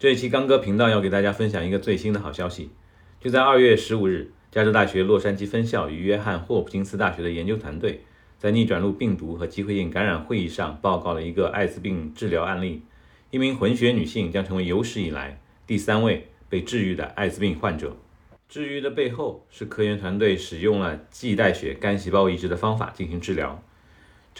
[0.00, 2.70] 这一期刚哥频道要给大家分享一个最新的好消息，
[3.20, 8.00] 就在二月十五日，加州大学洛杉矶分校与约翰霍普金斯大学的研究团队
[8.38, 12.80] 在逆转录病毒和机会性感染会议上报告了一个艾滋病治疗案例，
[13.30, 17.94] 一名混血女性将成为有史以来第三位被治愈的艾滋病患者。
[18.48, 23.62] 治愈的背后是科研团队使用了脐带血干细胞移植的方法进行治疗。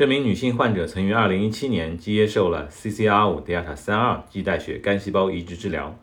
[0.00, 5.94] 这名女性患者曾于2017年接受了 CCR5 Delta 32脐带血干细胞移植治疗，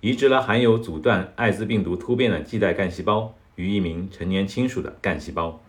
[0.00, 5.60] 移植了含有阻断艾滋病毒突变的脐带干细胞与一名成年亲属的干细胞。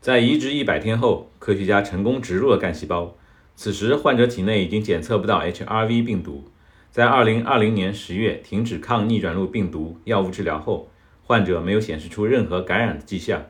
[0.00, 3.16] 在移植100天后，科学家成功植入了干细胞。
[3.56, 6.44] 此时，患者体内已经检测不到 HRV 病毒。
[6.92, 10.88] 在2020年10月停止抗逆转录病毒药物治疗后，
[11.24, 13.46] 患者没有显示出任何感染的迹象，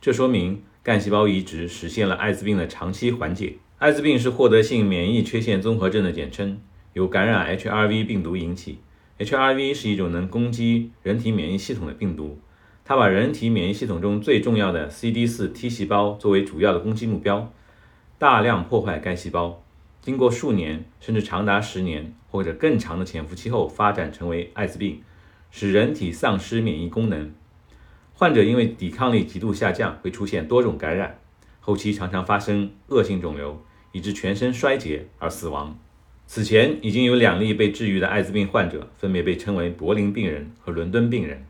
[0.00, 3.54] 这说明干细胞移植实现了艾滋病的长期缓解。
[3.78, 6.60] 艾滋病是获得性免疫缺陷综合症的简称，
[6.94, 8.78] 由感染 HRV 病毒引起。
[9.18, 12.40] HRV 是一种能攻击人体免疫系统的病毒，
[12.84, 17.52] 它把人体免疫系统中最重要的 CD4 T 细胞作为主要的攻击目标，
[18.18, 19.62] 大量破坏该细胞，
[20.00, 25.00] 经过数年甚至长达十年或者更长的潜伏期后，发展成为艾滋病。
[25.52, 27.32] 使人体丧失免疫功能，
[28.22, 31.18] 患者因为抵抗力极度下降，会出现多种感染，
[31.58, 35.76] 后期常常发生恶性肿瘤，以致全身衰竭而死亡。
[36.28, 41.44] 此前已经有两例被治愈的艾滋病患者，分别被称为柏林病人和伦敦病人。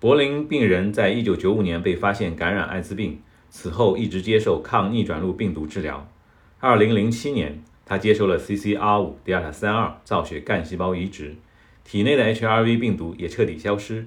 [0.00, 6.10] 柏林病人在一九九五年被发现感染艾滋病，此后一直接受抗逆转录病毒治疗。
[6.58, 11.36] 二零零七年，他接受了 CCR5 Delta 三二造血干细胞移植。
[11.84, 14.06] 体内的 HRV 病毒也彻底消失。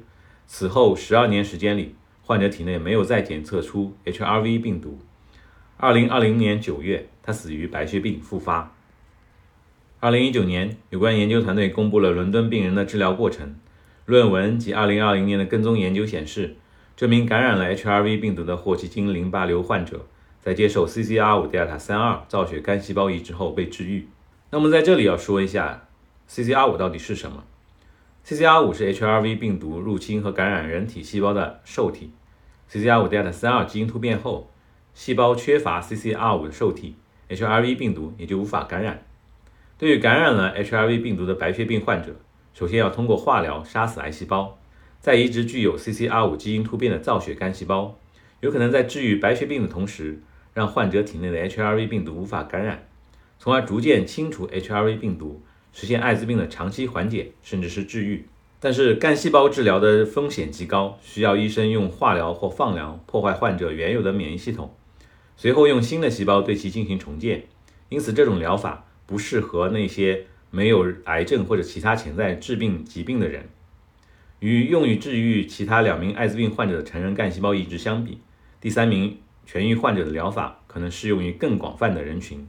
[0.52, 4.98] 此后十二年时间里，患者体内没有再检测出 HRV 病毒。
[5.78, 8.74] 二零二零年九月，他死于白血病复发。
[10.00, 13.58] 二零一九年，有关研究团队公布了伦敦病人的治疗过程。
[14.08, 16.56] 论文及二零二零年的跟踪研究显示，
[16.98, 20.08] 这名感染了 HRV 病毒的霍奇金淋巴瘤患者，
[20.42, 24.08] 在接受 CCR5 Delta 三二造血干细胞移植后被治愈。
[24.50, 25.88] 那么在这里要说一下
[26.28, 27.44] ，CCR5 到底是什么
[28.26, 32.12] ？CCR5 是 HRV 病毒入侵和感染人体细胞的受体。
[32.72, 34.52] CCR5 Delta 32基因突变后，
[34.94, 36.96] 细胞缺乏 CCR5 的受体
[37.30, 39.04] ，HRV 病毒也就无法感染。
[39.78, 42.16] 对于感染了 HRV 病毒的白血病患者，
[42.54, 44.60] 首先要通过化疗杀死癌细胞，
[45.00, 47.98] 再移植具有 CCR5 基因突变的造血干细胞，
[48.42, 50.22] 有可能在治愈白血病的同时，
[50.54, 52.88] 让患者体内的 HRV 病毒无法感染，
[53.40, 55.42] 从而逐渐清除 HRV 病毒。
[55.72, 58.26] 实现艾滋病的长期缓解，甚至是治愈。
[58.60, 64.76] 但是干细胞治疗的风险极高，需要医生用化疗或放疗破坏患者原有的免疫系统，
[65.38, 67.46] 随后用新的细胞对其进行重建。
[67.88, 73.48] 因此，这种疗法不适合那些没有癌症或者其他潜在致病疾病的人。
[74.40, 78.20] 与用于治愈其他两名艾滋病患者的成人干细胞移植相比，
[78.60, 82.46] 第三名痊愈患者的疗法可能适用于更广泛的人群。